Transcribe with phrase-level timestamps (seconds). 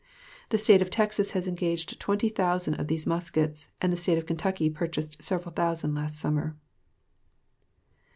[0.49, 4.17] The State of Texas has engaged twenty thousand (20,000) of these muskets, and the State
[4.17, 6.57] of Kentucky purchased several thousand last summer.